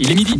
Il 0.00 0.12
est 0.12 0.14
midi. 0.14 0.38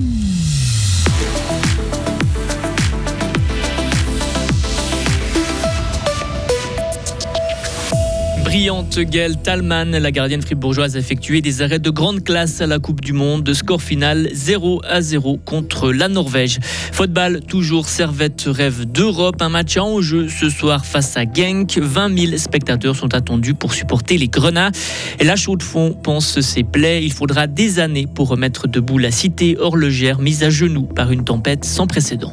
Brillante 8.58 8.98
Gaëlle 8.98 9.36
Talman, 9.36 9.92
la 9.92 10.10
gardienne 10.10 10.42
fribourgeoise, 10.42 10.96
a 10.96 10.98
effectué 10.98 11.40
des 11.40 11.62
arrêts 11.62 11.78
de 11.78 11.90
grande 11.90 12.24
classe 12.24 12.60
à 12.60 12.66
la 12.66 12.80
Coupe 12.80 13.00
du 13.00 13.12
Monde. 13.12 13.54
Score 13.54 13.80
final 13.80 14.28
0 14.32 14.82
à 14.84 15.00
0 15.00 15.38
contre 15.44 15.92
la 15.92 16.08
Norvège. 16.08 16.58
Football, 16.90 17.40
toujours 17.46 17.88
Servette 17.88 18.46
rêve 18.48 18.84
d'Europe. 18.84 19.40
Un 19.42 19.48
match 19.48 19.76
en 19.76 20.00
jeu 20.00 20.28
ce 20.28 20.50
soir 20.50 20.84
face 20.84 21.16
à 21.16 21.22
Genk. 21.22 21.78
20 21.78 22.18
000 22.18 22.36
spectateurs 22.36 22.96
sont 22.96 23.14
attendus 23.14 23.54
pour 23.54 23.74
supporter 23.74 24.18
les 24.18 24.26
Grenats. 24.26 24.72
Et 25.20 25.24
la 25.24 25.36
chaude 25.36 25.62
fond 25.62 25.92
pense 25.92 26.40
ses 26.40 26.64
plaies. 26.64 27.04
Il 27.04 27.12
faudra 27.12 27.46
des 27.46 27.78
années 27.78 28.08
pour 28.12 28.26
remettre 28.26 28.66
debout 28.66 28.98
la 28.98 29.12
cité 29.12 29.56
horlogère 29.56 30.18
mise 30.18 30.42
à 30.42 30.50
genoux 30.50 30.82
par 30.96 31.12
une 31.12 31.22
tempête 31.22 31.64
sans 31.64 31.86
précédent. 31.86 32.32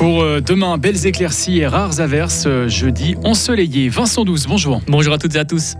Pour 0.00 0.22
euh, 0.22 0.40
demain, 0.40 0.78
belles 0.78 1.06
éclaircies 1.06 1.58
et 1.58 1.66
rares 1.66 2.00
averses. 2.00 2.44
Euh, 2.46 2.68
jeudi 2.68 3.16
ensoleillé. 3.22 3.90
Vincent 3.90 4.24
12, 4.24 4.46
bonjour. 4.46 4.80
Bonjour 4.86 5.12
à 5.12 5.18
toutes 5.18 5.34
et 5.34 5.38
à 5.38 5.44
tous. 5.44 5.74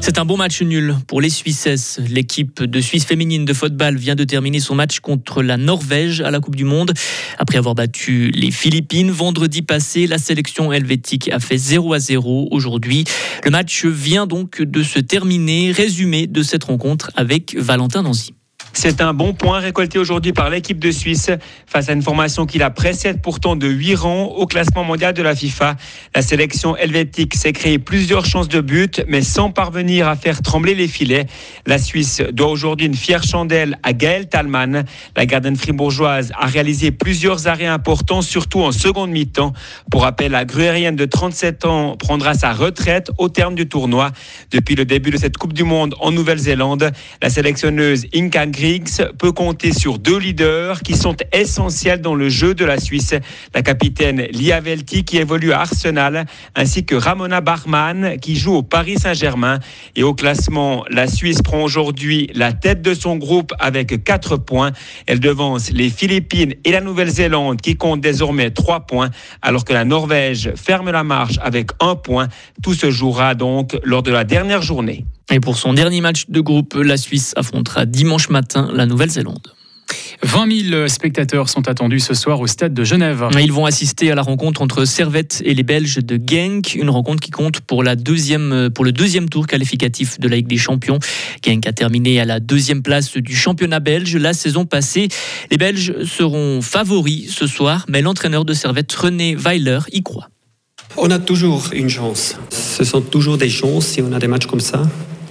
C'est 0.00 0.18
un 0.18 0.24
bon 0.24 0.36
match 0.36 0.60
nul 0.60 0.96
pour 1.06 1.20
les 1.20 1.30
Suisses. 1.30 2.00
L'équipe 2.10 2.60
de 2.60 2.80
Suisse 2.80 3.04
féminine 3.04 3.44
de 3.44 3.52
football 3.52 3.96
vient 3.96 4.16
de 4.16 4.24
terminer 4.24 4.58
son 4.58 4.74
match 4.74 4.98
contre 4.98 5.44
la 5.44 5.56
Norvège 5.56 6.20
à 6.20 6.32
la 6.32 6.40
Coupe 6.40 6.56
du 6.56 6.64
Monde. 6.64 6.92
Après 7.38 7.56
avoir 7.56 7.76
battu 7.76 8.32
les 8.32 8.50
Philippines 8.50 9.12
vendredi 9.12 9.62
passé, 9.62 10.08
la 10.08 10.18
sélection 10.18 10.72
helvétique 10.72 11.30
a 11.30 11.38
fait 11.38 11.56
0 11.56 11.92
à 11.92 12.00
0 12.00 12.48
aujourd'hui. 12.50 13.04
Le 13.44 13.52
match 13.52 13.84
vient 13.84 14.26
donc 14.26 14.60
de 14.60 14.82
se 14.82 14.98
terminer. 14.98 15.70
Résumé 15.70 16.26
de 16.26 16.42
cette 16.42 16.64
rencontre 16.64 17.12
avec 17.14 17.54
Valentin 17.56 18.02
Nancy. 18.02 18.34
C'est 18.80 19.00
un 19.00 19.12
bon 19.12 19.34
point 19.34 19.58
récolté 19.58 19.98
aujourd'hui 19.98 20.32
par 20.32 20.50
l'équipe 20.50 20.78
de 20.78 20.92
Suisse 20.92 21.32
face 21.66 21.88
à 21.88 21.92
une 21.94 22.00
formation 22.00 22.46
qui 22.46 22.58
la 22.58 22.70
précède 22.70 23.20
pourtant 23.20 23.56
de 23.56 23.66
8 23.66 23.96
rangs 23.96 24.26
au 24.26 24.46
classement 24.46 24.84
mondial 24.84 25.14
de 25.14 25.20
la 25.20 25.34
FIFA. 25.34 25.74
La 26.14 26.22
sélection 26.22 26.76
helvétique 26.76 27.34
s'est 27.34 27.52
créée 27.52 27.80
plusieurs 27.80 28.24
chances 28.24 28.46
de 28.46 28.60
but, 28.60 29.02
mais 29.08 29.22
sans 29.22 29.50
parvenir 29.50 30.06
à 30.06 30.14
faire 30.14 30.42
trembler 30.42 30.76
les 30.76 30.86
filets. 30.86 31.26
La 31.66 31.78
Suisse 31.78 32.22
doit 32.30 32.46
aujourd'hui 32.46 32.86
une 32.86 32.94
fière 32.94 33.24
chandelle 33.24 33.80
à 33.82 33.92
Gaël 33.92 34.28
Talman. 34.28 34.84
La 35.16 35.26
gardienne 35.26 35.56
fribourgeoise 35.56 36.32
a 36.38 36.46
réalisé 36.46 36.92
plusieurs 36.92 37.48
arrêts 37.48 37.66
importants, 37.66 38.22
surtout 38.22 38.60
en 38.60 38.70
seconde 38.70 39.10
mi-temps. 39.10 39.54
Pour 39.90 40.02
rappel, 40.02 40.30
la 40.30 40.44
gruérienne 40.44 40.94
de 40.94 41.04
37 41.04 41.64
ans 41.64 41.96
prendra 41.96 42.34
sa 42.34 42.52
retraite 42.52 43.10
au 43.18 43.28
terme 43.28 43.56
du 43.56 43.68
tournoi. 43.68 44.12
Depuis 44.52 44.76
le 44.76 44.84
début 44.84 45.10
de 45.10 45.16
cette 45.16 45.36
Coupe 45.36 45.52
du 45.52 45.64
Monde 45.64 45.96
en 45.98 46.12
Nouvelle-Zélande, 46.12 46.92
la 47.20 47.28
sélectionneuse 47.28 48.06
Inka 48.14 48.46
Griggs 48.68 49.08
peut 49.16 49.32
compter 49.32 49.72
sur 49.72 49.98
deux 49.98 50.18
leaders 50.18 50.82
qui 50.82 50.94
sont 50.94 51.16
essentiels 51.32 52.02
dans 52.02 52.14
le 52.14 52.28
jeu 52.28 52.54
de 52.54 52.66
la 52.66 52.78
Suisse. 52.78 53.14
La 53.54 53.62
capitaine 53.62 54.26
Lia 54.30 54.60
Velti 54.60 55.04
qui 55.04 55.16
évolue 55.16 55.52
à 55.52 55.60
Arsenal 55.60 56.26
ainsi 56.54 56.84
que 56.84 56.94
Ramona 56.94 57.40
Barman 57.40 58.18
qui 58.20 58.36
joue 58.36 58.56
au 58.56 58.62
Paris 58.62 58.98
Saint-Germain. 58.98 59.58
Et 59.96 60.02
au 60.02 60.12
classement, 60.12 60.84
la 60.90 61.06
Suisse 61.06 61.40
prend 61.40 61.62
aujourd'hui 61.62 62.28
la 62.34 62.52
tête 62.52 62.82
de 62.82 62.92
son 62.92 63.16
groupe 63.16 63.54
avec 63.58 64.04
quatre 64.04 64.36
points. 64.36 64.72
Elle 65.06 65.20
devance 65.20 65.70
les 65.70 65.88
Philippines 65.88 66.52
et 66.62 66.70
la 66.70 66.82
Nouvelle-Zélande 66.82 67.62
qui 67.62 67.74
comptent 67.76 68.02
désormais 68.02 68.50
trois 68.50 68.80
points 68.80 69.08
alors 69.40 69.64
que 69.64 69.72
la 69.72 69.86
Norvège 69.86 70.52
ferme 70.56 70.90
la 70.90 71.04
marche 71.04 71.38
avec 71.40 71.70
un 71.80 71.94
point. 71.94 72.28
Tout 72.62 72.74
se 72.74 72.90
jouera 72.90 73.34
donc 73.34 73.78
lors 73.82 74.02
de 74.02 74.10
la 74.10 74.24
dernière 74.24 74.60
journée. 74.60 75.06
Et 75.30 75.40
pour 75.40 75.58
son 75.58 75.74
dernier 75.74 76.00
match 76.00 76.24
de 76.28 76.40
groupe, 76.40 76.74
la 76.74 76.96
Suisse 76.96 77.34
affrontera 77.36 77.84
dimanche 77.84 78.30
matin 78.30 78.70
la 78.72 78.86
Nouvelle-Zélande. 78.86 79.52
20 80.22 80.70
000 80.70 80.88
spectateurs 80.88 81.48
sont 81.48 81.68
attendus 81.68 82.00
ce 82.00 82.14
soir 82.14 82.40
au 82.40 82.46
stade 82.46 82.74
de 82.74 82.82
Genève. 82.82 83.28
Ils 83.40 83.52
vont 83.52 83.66
assister 83.66 84.10
à 84.10 84.14
la 84.14 84.22
rencontre 84.22 84.62
entre 84.62 84.84
Servette 84.84 85.42
et 85.44 85.54
les 85.54 85.62
Belges 85.62 85.98
de 85.98 86.18
Genk, 86.24 86.74
une 86.74 86.90
rencontre 86.90 87.20
qui 87.20 87.30
compte 87.30 87.60
pour, 87.60 87.84
la 87.84 87.94
deuxième, 87.94 88.70
pour 88.74 88.84
le 88.84 88.92
deuxième 88.92 89.28
tour 89.28 89.46
qualificatif 89.46 90.18
de 90.18 90.28
la 90.28 90.36
Ligue 90.36 90.48
des 90.48 90.56
Champions. 90.56 90.98
Genk 91.44 91.66
a 91.66 91.72
terminé 91.72 92.20
à 92.20 92.24
la 92.24 92.40
deuxième 92.40 92.82
place 92.82 93.16
du 93.16 93.36
championnat 93.36 93.80
belge 93.80 94.16
la 94.16 94.32
saison 94.32 94.64
passée. 94.64 95.08
Les 95.50 95.56
Belges 95.56 96.04
seront 96.04 96.62
favoris 96.62 97.32
ce 97.32 97.46
soir, 97.46 97.84
mais 97.88 98.02
l'entraîneur 98.02 98.44
de 98.44 98.54
Servette, 98.54 98.92
René 98.92 99.36
Weiler, 99.36 99.80
y 99.92 100.02
croit. 100.02 100.28
On 100.96 101.10
a 101.10 101.18
toujours 101.18 101.68
une 101.72 101.90
chance. 101.90 102.36
Ce 102.50 102.82
sont 102.82 103.02
toujours 103.02 103.38
des 103.38 103.50
chances 103.50 103.86
si 103.86 104.02
on 104.02 104.12
a 104.12 104.18
des 104.18 104.26
matchs 104.26 104.46
comme 104.46 104.60
ça. 104.60 104.82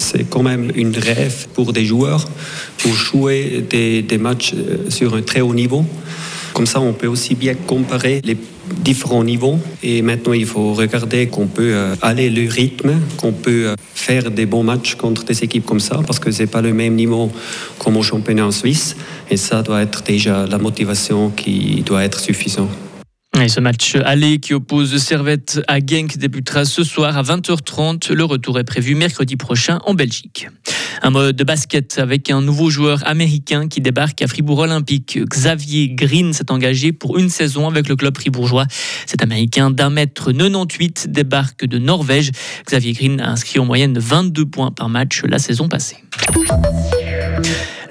C'est 0.08 0.30
quand 0.30 0.42
même 0.42 0.72
une 0.74 0.98
rêve 0.98 1.48
pour 1.54 1.74
des 1.74 1.84
joueurs, 1.84 2.30
pour 2.78 2.94
jouer 2.94 3.62
des, 3.70 4.02
des, 4.02 4.18
matchs 4.18 4.54
euh, 4.54 4.90
sur 4.90 5.16
un 5.16 5.22
très 5.22 5.42
haut 5.42 5.54
niveau. 5.54 5.84
Comme 6.54 6.66
ça, 6.66 6.80
on 6.80 6.94
peut 6.94 7.08
aussi 7.08 7.36
bien 7.36 7.56
comparer 7.56 8.22
les 8.24 8.38
différents 8.74 9.26
niveaux. 9.26 9.60
Et 9.84 10.02
maintenant, 10.02 10.32
il 10.32 10.46
faut 10.46 10.74
regarder 10.74 11.28
qu'on 11.28 11.48
peut 11.48 11.74
euh, 11.74 11.94
aller 12.02 12.30
le 12.30 12.50
rythme, 12.50 12.94
qu'on 13.18 13.34
peut 13.34 13.68
euh, 13.68 13.76
faire 13.94 14.32
des 14.32 14.46
bons 14.46 14.64
matchs 14.64 14.96
contre 14.96 15.26
des 15.26 15.44
équipes 15.44 15.66
comme 15.66 15.82
ça, 15.82 16.00
parce 16.08 16.20
que 16.20 16.32
c'est 16.32 16.48
pas 16.48 16.62
le 16.62 16.72
même 16.72 16.96
niveau 16.96 17.30
comme 17.78 17.98
au 17.98 18.02
championnat 18.02 18.46
en 18.46 18.52
Suisse. 18.52 18.96
Et 19.30 19.36
ça 19.36 19.62
doit 19.62 19.82
être 19.82 20.04
déjà 20.04 20.48
la 20.48 20.58
motivation 20.58 21.32
qui 21.32 21.84
doit 21.86 22.06
être 22.06 22.22
suffisante. 22.22 22.87
Ce 23.46 23.60
match 23.60 23.96
aller 24.04 24.40
qui 24.40 24.56
oppose 24.56 24.98
Servette 24.98 25.62
à 25.68 25.78
Genk 25.80 26.18
débutera 26.18 26.66
ce 26.66 26.84
soir 26.84 27.16
à 27.16 27.22
20h30. 27.22 28.12
Le 28.12 28.24
retour 28.26 28.58
est 28.58 28.64
prévu 28.64 28.96
mercredi 28.96 29.36
prochain 29.38 29.80
en 29.86 29.94
Belgique. 29.94 30.48
Un 31.04 31.12
mode 31.12 31.36
de 31.36 31.44
basket 31.44 32.00
avec 32.00 32.32
un 32.32 32.42
nouveau 32.42 32.72
joueur 32.72 33.08
américain 33.08 33.68
qui 33.68 33.80
débarque 33.80 34.24
à 34.24 34.28
Fribourg 34.28 34.60
Olympique. 34.60 35.20
Xavier 35.24 35.90
Green 35.90 36.34
s'est 36.34 36.52
engagé 36.52 36.92
pour 36.92 37.20
une 37.20 37.30
saison 37.30 37.68
avec 37.68 37.88
le 37.88 37.96
club 37.96 38.18
fribourgeois. 38.18 38.66
Cet 39.06 39.22
américain 39.22 39.70
d'un 39.70 39.92
mètre 39.92 40.32
98 40.32 41.12
débarque 41.12 41.66
de 41.66 41.78
Norvège. 41.78 42.32
Xavier 42.66 42.94
Green 42.94 43.22
a 43.22 43.30
inscrit 43.30 43.60
en 43.60 43.66
moyenne 43.66 44.00
22 44.00 44.48
points 44.48 44.72
par 44.72 44.90
match 44.90 45.22
la 45.24 45.38
saison 45.38 45.70
passée. 45.70 45.98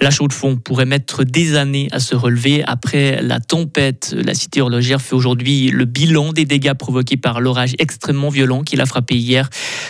La 0.01 0.11
chaux 0.11 0.29
de 0.29 0.33
fond 0.33 0.57
pourrait 0.57 0.85
mettre 0.85 1.25
des 1.25 1.57
années 1.57 1.89
à 1.91 2.01
se 2.01 2.15
relever 2.15 2.63
après 2.65 3.23
la 3.23 3.41
tempête. 3.41 4.15
La 4.17 4.35
cité 4.35 4.61
horlogère 4.61 5.01
fait 5.01 5.15
aujourd'hui 5.15 5.71
le 5.71 5.85
bilan 5.87 6.33
des 6.33 6.45
dégâts 6.45 6.75
provoqués 6.75 7.17
par 7.17 7.41
l'orage 7.41 7.75
extrêmement 7.79 8.29
violent 8.29 8.63
qui 8.63 8.77
l'a 8.77 8.85
frappé 8.85 9.17
hier. 9.17 9.49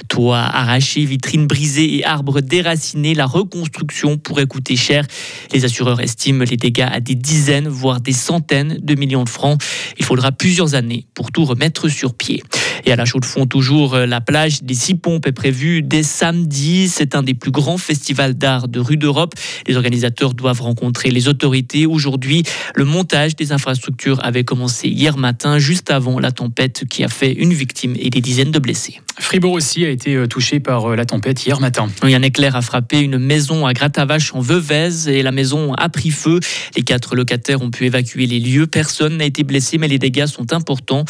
Toits 0.08 0.38
arrachés, 0.38 1.04
vitrines 1.04 1.46
brisées 1.46 1.96
et 1.96 2.04
arbres 2.04 2.40
déracinés. 2.40 3.14
La 3.14 3.26
reconstruction 3.26 4.16
pourrait 4.16 4.46
coûter 4.46 4.76
cher. 4.76 5.04
Les 5.52 5.64
assureurs 5.64 6.00
estiment 6.00 6.44
les 6.48 6.56
dégâts 6.56 6.88
à 6.90 7.00
des 7.00 7.14
dizaines, 7.16 7.68
voire 7.68 8.00
des 8.00 8.12
centaines 8.12 8.78
de 8.80 8.94
millions 8.94 9.24
de 9.24 9.28
francs. 9.28 9.60
Il 9.98 10.04
faudra 10.04 10.30
plusieurs 10.30 10.74
années 10.74 11.06
pour 11.14 11.32
tout 11.32 11.44
remettre 11.44 11.88
sur 11.88 12.14
pied. 12.14 12.42
Et 12.84 12.92
à 12.92 12.96
la 12.96 13.04
chaux 13.04 13.20
de 13.20 13.24
fond, 13.24 13.46
toujours, 13.46 13.96
la 13.96 14.20
plage 14.20 14.62
des 14.62 14.74
Six 14.74 14.96
Pompes 14.96 15.26
est 15.26 15.32
prévue 15.32 15.82
dès 15.82 16.02
samedi. 16.02 16.88
C'est 16.88 17.14
un 17.14 17.22
des 17.22 17.34
plus 17.34 17.50
grands 17.50 17.78
festivals 17.78 18.34
d'art 18.34 18.68
de 18.68 18.80
rue 18.80 18.96
d'Europe. 18.96 19.34
Les 19.66 19.76
organisateurs 19.76 20.34
doivent 20.34 20.60
rencontrer 20.60 21.10
les 21.10 21.28
autorités. 21.28 21.86
Aujourd'hui, 21.86 22.42
le 22.74 22.84
montage 22.84 23.36
des 23.36 23.52
infrastructures 23.52 24.24
avait 24.24 24.44
commencé 24.44 24.88
hier 24.88 25.16
matin, 25.16 25.58
juste 25.58 25.90
avant 25.90 26.18
la 26.18 26.32
tempête 26.32 26.84
qui 26.88 27.04
a 27.04 27.08
fait 27.08 27.32
une 27.32 27.52
victime 27.52 27.94
et 27.98 28.10
des 28.10 28.20
dizaines 28.20 28.50
de 28.50 28.58
blessés. 28.58 29.00
Fribourg 29.26 29.54
aussi 29.54 29.84
a 29.84 29.88
été 29.88 30.14
euh, 30.14 30.28
touché 30.28 30.60
par 30.60 30.92
euh, 30.92 30.94
la 30.94 31.04
tempête 31.04 31.44
hier 31.44 31.58
matin. 31.58 31.88
Oui, 32.04 32.14
un 32.14 32.22
éclair 32.22 32.54
a 32.54 32.62
frappé 32.62 33.00
une 33.00 33.18
maison 33.18 33.66
à 33.66 33.72
Gratavache 33.72 34.32
en 34.32 34.40
Veuvez 34.40 35.08
et 35.08 35.24
la 35.24 35.32
maison 35.32 35.74
a 35.74 35.88
pris 35.88 36.12
feu. 36.12 36.38
Les 36.76 36.82
quatre 36.82 37.16
locataires 37.16 37.60
ont 37.60 37.72
pu 37.72 37.86
évacuer 37.86 38.26
les 38.26 38.38
lieux. 38.38 38.68
Personne 38.68 39.16
n'a 39.16 39.24
été 39.24 39.42
blessé, 39.42 39.78
mais 39.78 39.88
les 39.88 39.98
dégâts 39.98 40.26
sont 40.26 40.52
importants. 40.52 41.04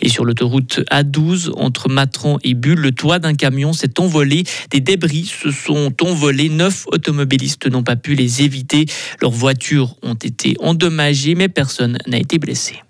Et 0.00 0.08
sur 0.08 0.24
l'autoroute 0.24 0.80
A12, 0.90 1.50
entre 1.56 1.90
Matran 1.90 2.38
et 2.42 2.54
Bulle, 2.54 2.80
le 2.80 2.92
toit 2.92 3.18
d'un 3.18 3.34
camion 3.34 3.74
s'est 3.74 4.00
envolé. 4.00 4.44
Des 4.70 4.80
débris 4.80 5.26
se 5.26 5.50
sont 5.50 5.92
envolés. 6.00 6.48
Neuf 6.48 6.86
automobilistes 6.86 7.66
n'ont 7.66 7.82
pas 7.82 7.96
pu 7.96 8.14
les 8.14 8.40
éviter. 8.40 8.86
Leurs 9.20 9.30
voitures 9.30 9.94
ont 10.02 10.14
été 10.14 10.56
endommagées, 10.60 11.34
mais 11.34 11.50
personne 11.50 11.98
n'a 12.06 12.16
été 12.16 12.38
blessé. 12.38 12.80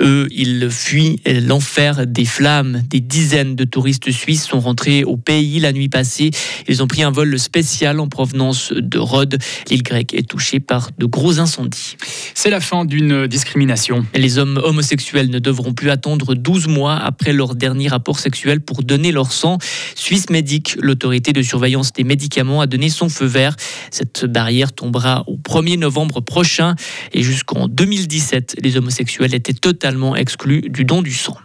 Eux, 0.00 0.28
ils 0.30 0.68
fuient 0.70 1.20
l'enfer 1.26 2.06
des 2.06 2.24
flammes. 2.24 2.82
Des 2.90 3.00
dizaines 3.00 3.56
de 3.56 3.64
touristes 3.64 4.10
suisses 4.10 4.44
sont 4.44 4.60
rentrés 4.60 5.04
au 5.04 5.16
pays 5.16 5.58
la 5.60 5.72
nuit 5.72 5.88
passée. 5.88 6.30
Ils 6.68 6.82
ont 6.82 6.86
pris 6.86 7.02
un 7.02 7.10
vol 7.10 7.38
spécial 7.38 8.00
en 8.00 8.08
provenance 8.08 8.72
de 8.72 8.98
Rhodes. 8.98 9.38
L'île 9.70 9.82
grecque 9.82 10.14
est 10.14 10.28
touchée 10.28 10.60
par 10.60 10.90
de 10.98 11.06
gros 11.06 11.38
incendies. 11.38 11.96
C'est 12.34 12.50
la 12.50 12.60
fin 12.60 12.84
d'une 12.84 13.26
discrimination. 13.26 14.04
Les 14.14 14.38
hommes 14.38 14.60
homosexuels 14.62 15.30
ne 15.30 15.38
devront 15.38 15.72
plus 15.72 15.90
attendre 15.90 16.34
12 16.34 16.68
mois 16.68 16.96
après 16.96 17.32
leur 17.32 17.54
dernier 17.54 17.88
rapport 17.88 18.18
sexuel 18.18 18.60
pour 18.60 18.82
donner 18.82 19.12
leur 19.12 19.32
sang. 19.32 19.58
Suisse 19.94 20.30
Médic, 20.30 20.76
l'autorité 20.80 21.32
de 21.32 21.42
surveillance 21.42 21.92
des 21.92 22.04
médicaments, 22.04 22.60
a 22.60 22.66
donné 22.66 22.90
son 22.90 23.08
feu 23.08 23.26
vert. 23.26 23.56
Cette 23.90 24.26
barrière 24.26 24.72
tombera 24.72 25.24
au 25.26 25.36
1er 25.36 25.78
novembre 25.78 26.20
prochain 26.20 26.74
et 27.12 27.22
jusqu'en 27.22 27.68
2017, 27.68 28.56
les 28.62 28.76
homosexuels 28.76 29.34
étaient 29.34 29.52
totalement 29.54 29.85
du 29.92 30.84
don 30.84 31.02
du 31.02 31.12
sang. 31.12 31.36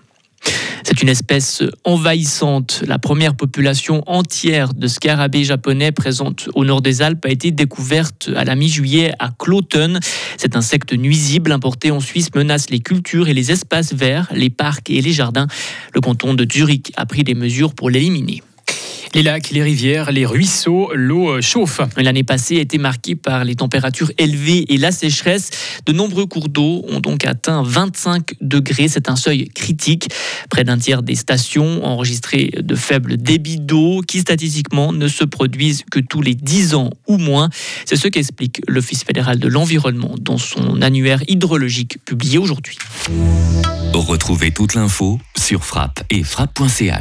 C'est 0.83 1.01
une 1.01 1.09
espèce 1.09 1.63
envahissante. 1.83 2.83
La 2.87 2.97
première 2.97 3.35
population 3.35 4.03
entière 4.07 4.73
de 4.73 4.87
scarabées 4.87 5.43
japonais 5.43 5.91
présente 5.91 6.49
au 6.55 6.65
nord 6.65 6.81
des 6.81 7.01
Alpes 7.01 7.25
a 7.25 7.29
été 7.29 7.51
découverte 7.51 8.29
à 8.35 8.43
la 8.43 8.55
mi-juillet 8.55 9.13
à 9.19 9.29
Cloten. 9.37 9.99
Cet 10.37 10.55
insecte 10.55 10.93
nuisible 10.93 11.51
importé 11.51 11.91
en 11.91 11.99
Suisse 11.99 12.33
menace 12.33 12.69
les 12.69 12.79
cultures 12.79 13.27
et 13.27 13.33
les 13.33 13.51
espaces 13.51 13.93
verts, 13.93 14.27
les 14.33 14.49
parcs 14.49 14.89
et 14.89 15.01
les 15.01 15.13
jardins. 15.13 15.47
Le 15.93 16.01
canton 16.01 16.33
de 16.33 16.47
Zurich 16.51 16.91
a 16.97 17.05
pris 17.05 17.23
des 17.23 17.35
mesures 17.35 17.73
pour 17.73 17.89
l'éliminer. 17.89 18.41
Les 19.13 19.23
lacs, 19.23 19.49
les 19.51 19.61
rivières, 19.61 20.09
les 20.11 20.25
ruisseaux, 20.25 20.89
l'eau 20.93 21.31
euh, 21.31 21.41
chauffe. 21.41 21.81
L'année 21.97 22.23
passée 22.23 22.57
a 22.57 22.61
été 22.61 22.77
marquée 22.77 23.15
par 23.15 23.43
les 23.43 23.55
températures 23.55 24.09
élevées 24.17 24.73
et 24.73 24.77
la 24.77 24.91
sécheresse. 24.91 25.49
De 25.85 25.91
nombreux 25.91 26.25
cours 26.25 26.47
d'eau 26.47 26.85
ont 26.87 27.01
donc 27.01 27.25
atteint 27.25 27.61
25 27.61 28.35
degrés. 28.39 28.87
C'est 28.87 29.09
un 29.09 29.17
seuil 29.17 29.49
critique. 29.49 30.07
Près 30.49 30.63
d'un 30.63 30.77
tiers 30.77 31.03
des 31.03 31.15
stations 31.15 31.83
ont 31.83 31.87
enregistré 31.87 32.51
de 32.57 32.75
faibles 32.75 33.17
débits 33.17 33.59
d'eau 33.59 34.01
qui 34.07 34.19
statistiquement 34.19 34.93
ne 34.93 35.09
se 35.09 35.25
produisent 35.25 35.83
que 35.91 35.99
tous 35.99 36.21
les 36.21 36.33
10 36.33 36.75
ans 36.75 36.91
ou 37.07 37.17
moins. 37.17 37.49
C'est 37.85 37.97
ce 37.97 38.07
qu'explique 38.07 38.61
l'Office 38.69 39.03
fédéral 39.03 39.39
de 39.39 39.49
l'environnement 39.49 40.15
dans 40.21 40.37
son 40.37 40.81
annuaire 40.81 41.21
hydrologique 41.27 41.97
publié 42.05 42.37
aujourd'hui. 42.37 42.77
Retrouvez 43.93 44.51
toute 44.51 44.73
l'info 44.73 45.19
sur 45.37 45.65
frappe 45.65 46.01
et 46.09 46.23
frappe.ch. 46.23 46.95